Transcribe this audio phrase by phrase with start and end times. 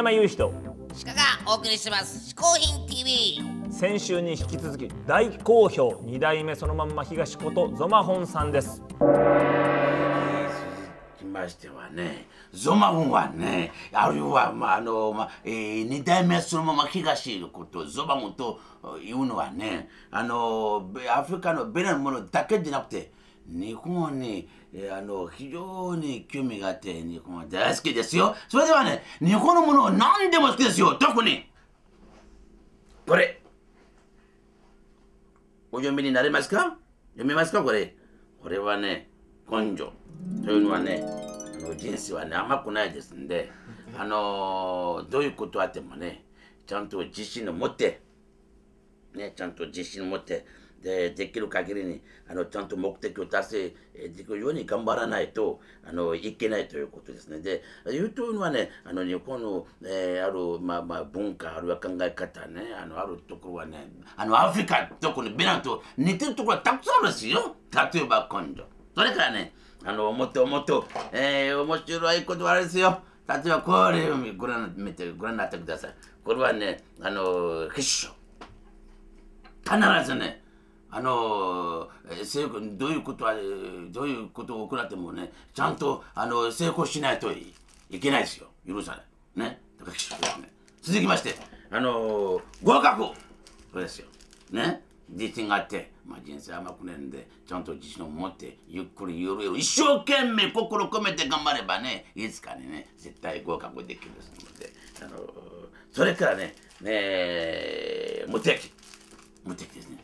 [0.00, 0.50] 山雄人
[1.04, 2.34] 鹿がお送りしてます。
[2.34, 3.38] 嗜好品 TV。
[3.70, 8.82] 先週に引き続き大好評2代目そのまんま東ことゾマホンさんです
[11.18, 18.58] きましてはね、ゾマホンはね、あるいは、まああのまあえー、二代目そのまま東のこと、ゾマホンと
[19.04, 23.12] いうのはね、あのべアフリカのベラのものだけでなくて、
[23.46, 28.36] 日本に、えーあの非常に興味があって、日本は大好きですよ。
[28.48, 30.94] それではね、日本のものは何でも好きですよ。
[30.94, 31.50] 特に、
[33.06, 33.42] これ。
[35.72, 36.76] お読みになれますか？
[37.12, 37.62] 読めますか？
[37.62, 37.94] これ。
[38.42, 39.08] これはね、
[39.50, 39.92] 根性。
[40.44, 43.50] というのはね、あの人生はね、甘くないですんで、
[43.96, 46.24] あのどういうことあってもね、
[46.66, 48.00] ちゃんと自信を持って、
[49.14, 50.46] ね、ちゃんと自信を持って、
[50.82, 57.40] でできる限りにあのちゃんと目的を達成えーできるように頑張らないとあのいけないということですね。
[57.40, 67.56] で、言うというのはね、あの日本の、えーある、まあまあ、文化、あるいは考え方ね、あのあるところはね、あのアフリカ、特にベナンと似てるところはたくさんあるんですよ。
[67.92, 68.64] 例えば根性。
[68.94, 69.52] それからね、
[69.84, 73.00] あのもっともっと、えー面白いことはあれですよ。
[73.28, 75.94] 例えばこれをご覧見てご覧になってください。
[76.24, 78.14] これはね、あの必勝。
[79.62, 80.39] 必ずね、
[80.92, 81.88] あの
[82.24, 83.34] 成功どういうことは、
[83.90, 88.48] どういうことを行ってもね、ちゃんとあの成功しないといけないですよ。
[88.66, 89.00] 許さ
[89.36, 89.48] ない。
[89.48, 89.60] ね。
[90.82, 91.34] 続きまして、
[91.70, 93.14] あの合格こ
[93.76, 94.06] れですよ。
[94.50, 94.82] ね。
[95.08, 105.18] 自信があって、まあ、人生甘くないんで、ちゃんと自信を持って、ゆっくりゆるゆる、一生懸命心込めて頑張ればね、いつかにね、絶対合格できるので、あの
[105.92, 108.72] それからね、ね無敵。
[109.44, 109.98] 無敵ですね。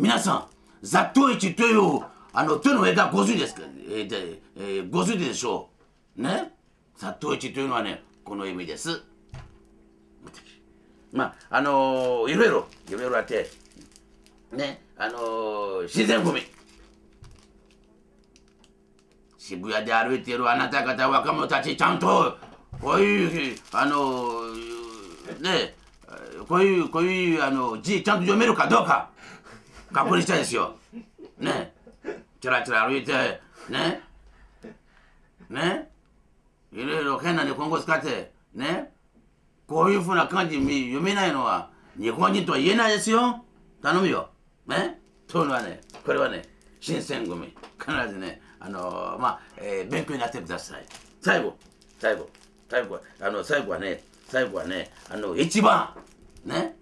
[0.00, 0.46] 皆さん、
[0.80, 2.00] ザトウイチという
[2.32, 5.68] あの手の絵がご存知ですか、えーでえーご存知でしょ
[6.16, 6.22] う。
[6.22, 6.54] ね？
[6.96, 9.02] ザトウイチというのはね、この意味です。
[11.12, 13.50] まあ、あのーいろいろ、いろいろあって、
[14.52, 16.40] ね、あのー自然ゴミ。
[19.36, 22.38] 渋谷で歩いているあなた方若者たち、ちゃんと、
[22.80, 24.54] こういう、あの
[25.42, 25.74] ね、
[26.48, 29.10] こういう、こういう、あの、字ちゃんと読めるかどうか、
[29.92, 30.76] 確認したいですよ。
[31.38, 31.72] ね。
[32.40, 33.12] ちらちら歩いて、
[33.68, 34.02] ね。
[35.48, 35.90] ね。
[36.72, 38.92] いろいろ変な日本語使って、ね。
[39.66, 43.44] こういうふうな漢字み読めないのは、日本人とは言えないですよ。
[43.82, 44.30] 頼むよ。
[44.66, 45.00] ね。
[45.26, 46.42] というのはね、これはね、
[46.80, 47.54] 新選組。
[47.78, 50.84] 必ずね、あのまあ、えー勉強になってください。
[51.20, 51.56] 最後、
[51.98, 52.28] 最後、
[52.68, 55.94] 最後は、あの、最後はね、最後はね、あの、一番、
[56.44, 56.76] ね。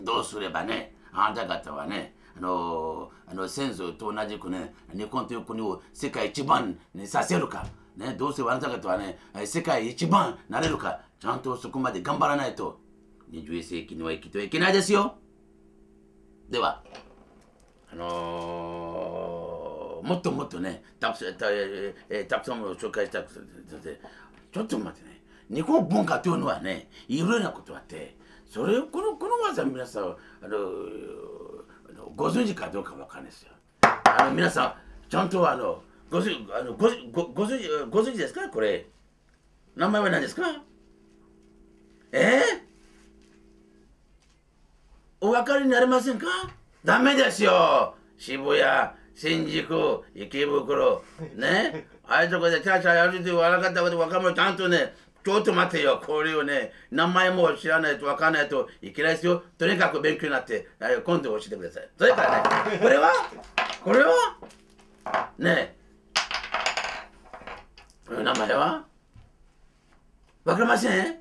[0.00, 0.94] どうすればね、
[1.26, 12.80] あなた方はね、あのあの戦争と同じくね、日本という国を世界一番にさせるか、ね、どうせあなた方はね、世界一番なれるか、ちゃんとそこまで頑張らないと、
[13.32, 15.16] 21世紀には生きてはいけないですよ。
[16.48, 16.82] では、
[17.92, 24.00] あのーもっともっとね、たくさんた,、えーたくさんものを紹介したくて、
[24.52, 28.16] ちょっと待ってね、日本文化というのはね、いろいろなことがあって、
[28.48, 30.58] それをこのこの技皆さん、あの
[32.16, 33.52] ご存知かどうかわかんないですよ。
[33.82, 34.76] あの皆さ
[35.06, 38.48] ん、ちゃんとあのご存あのごごご存知ご存知ですか？
[38.48, 38.86] これ。
[39.76, 40.42] 名前は何ですか？
[42.10, 42.40] え？
[45.20, 46.26] ー、お分かりになりませんか？
[46.84, 51.04] ダメですよ渋谷、新宿、池袋、
[51.36, 51.86] ね？
[52.08, 54.94] ああいうとこでチャーチャー歩いて笑かったこと若者ちゃんとね、
[55.24, 59.42] ちょっと待ってよ、これをね、名前も知らないと分からないといけないですよ。
[59.58, 61.88] とにかく勉強になって、あ今度教えてください。
[61.98, 63.12] それからね、これは？
[63.84, 64.12] これは？
[65.38, 65.76] ね
[68.10, 68.84] え、名前は？
[70.44, 71.18] わかりません？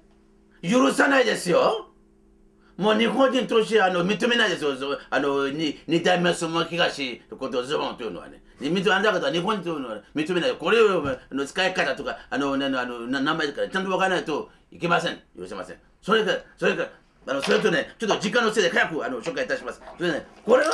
[0.62, 1.87] 許さないですよ。
[2.78, 4.72] もう日本人としてあの認めないですよ。
[5.10, 8.42] あのに二代目その東のことをズボンというのはね。
[8.60, 10.56] 認めあなた方は日本人というのは認めない。
[10.56, 15.20] これをあの使い方とかあのなあのな名前とかちゃんとわからないといけません。
[15.38, 15.78] 許せません。
[16.02, 16.90] それからそれから
[17.28, 19.82] あのそれとねちょっと時間のせいで早くあの紹介いたします。
[19.98, 20.72] それでねこれは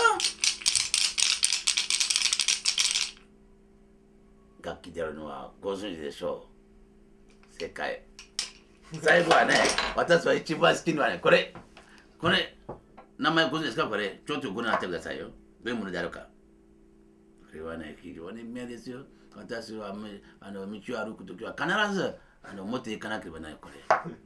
[4.61, 6.45] 楽器であるのはご存知でしょ
[7.49, 7.53] う。
[7.59, 8.03] 正解。
[9.01, 9.55] 最後はね、
[9.95, 11.53] 私は一番好きなのはね、これ。
[12.23, 12.55] これ、
[13.19, 13.85] 名前ご存知ですか？
[13.87, 14.21] これ。
[14.25, 15.27] ちょっとご覧になってくださいよ。
[15.27, 15.33] ど
[15.65, 16.21] ういうものであるか。
[16.21, 16.27] こ
[17.53, 18.99] れはね、非常に有名ですよ。
[19.35, 19.93] 私は
[20.39, 23.67] あの道を歩くときは必ずあの持っていかなければならない、こ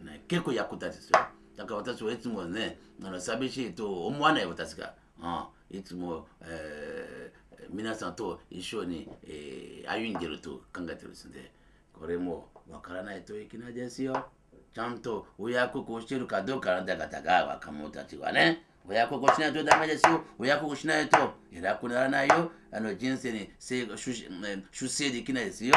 [0.03, 0.05] れ。
[0.11, 1.19] ね、結構役立つですよ。
[1.55, 4.93] だから私はいつもね、あの寂しいと思わない私が。
[5.19, 11.51] うん、いつも、えー皆さんと一緒に、えー歩んでると考えてるんですので、
[11.93, 14.27] これもわからないといけないですよ。
[14.73, 18.63] ちゃんと親孝行してるかどうかあなた方が若者たちはね。
[18.89, 20.21] 親孝行しないとダメですよ。
[20.37, 21.17] 親孝行しないと
[21.51, 22.51] 偉くならないよ。
[22.71, 25.73] あの人生に生出出世できないですよ。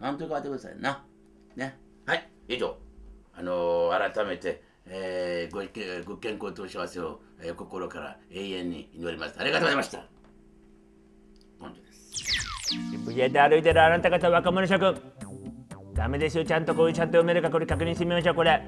[0.00, 1.04] なんとかってくださいな。
[1.56, 1.76] ね。
[2.06, 2.28] はい。
[2.48, 2.76] 以上。
[3.34, 9.36] あの改めて、えー、ごご健康と幸せを、えー、心から永遠に祈ります。
[9.38, 10.04] ありがとうございました。
[11.58, 12.12] 本庄です。
[12.92, 15.11] 渋谷で歩いてるあなた方若者諸君。
[15.94, 16.44] ダメですよ。
[16.44, 18.62] ちゃんとこういうちゃんと読めるかこれ確認してみましょうこれ。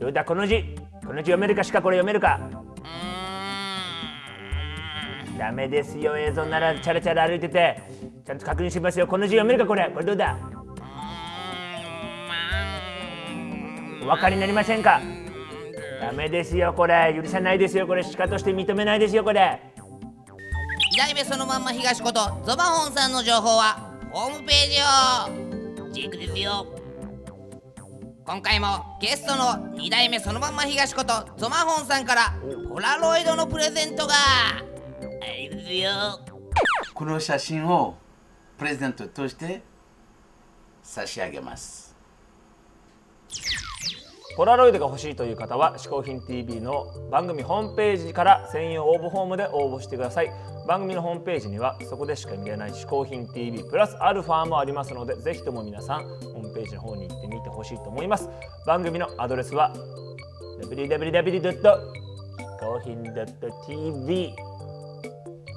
[0.00, 0.62] どうだこの字。
[1.06, 2.40] この字読めるかしかこれ読めるか。
[5.38, 7.80] ダメですよ映像ならチャラチャラ歩いてて。
[8.26, 9.06] ちゃんと確認しますよ。
[9.06, 9.90] この字読めるかこれ。
[9.90, 10.36] これどうだ？
[14.02, 15.00] お分かりになりませんか？
[16.00, 17.18] ダメですよこれ。
[17.20, 18.02] 許さないですよこれ。
[18.02, 19.60] しかとして認めないですよこれ。
[20.92, 25.47] 二代目そのまんま東ことゾマホンさんの情報はホームページを
[25.98, 26.64] チェックですよ。
[28.24, 32.34] 今回もゲストの2代目そのまんま東ことゾマホンさんから
[32.68, 34.62] ポラロイドのプレゼントがあ
[35.36, 35.90] りますよ。
[36.94, 37.96] この写真を
[38.56, 39.60] プレゼントとして
[40.84, 41.96] 差し上げます。
[44.38, 50.30] ポラロイドが欲しいという方は「嗜好品 TV」の番組ホームページから専用応募フォームで応募してください
[50.68, 58.30] 番組のホームページにはそこでしか見れない「嗜好品 TV」プラスアルファもありますのでぜひとも皆さんホームページの方に行ってみてほしいと思います
[58.64, 59.72] 番組のアドレスは
[60.60, 61.42] www.
[61.42, 61.62] 嗜
[62.60, 64.34] 好品 .tv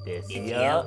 [0.05, 0.85] ですよ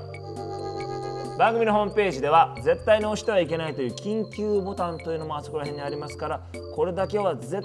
[1.38, 7.61] 番組のホームページでは絶対に押してはいけないという緊急ボタンというのもあそこら辺にありますからこれだけは絶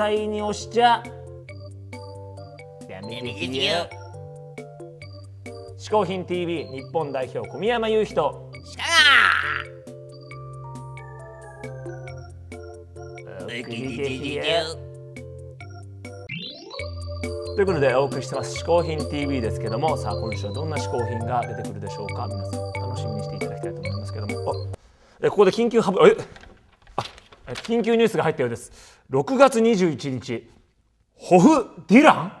[0.00, 1.02] 対に押しちゃ
[2.88, 3.86] ダメですよ。
[5.76, 8.50] 嗜好品 TV 日本代表小宮山雄人
[17.54, 24.54] ということでお送りしてます「嗜好品 TV」ですけどもさあ今週はどんな嗜好品が出てくるでしょうか皆さん楽しみにしていただきたいと思いますけどもあ
[25.20, 26.49] えここで緊急ハブえあえ
[27.54, 29.00] 緊急ニュースが入ったようです。
[29.10, 30.50] 6月21日。
[31.14, 32.39] ホフ・ディラン？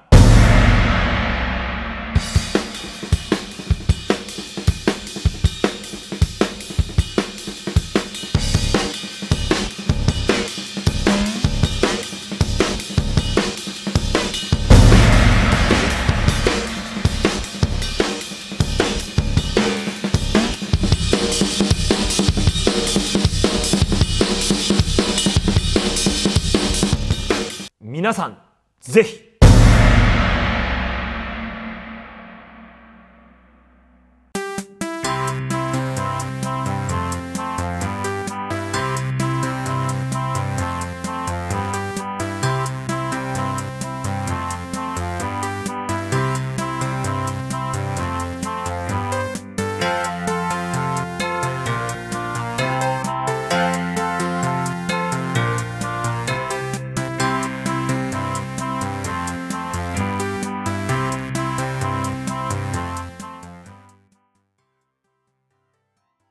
[28.00, 28.38] 皆さん
[28.80, 29.29] ぜひ。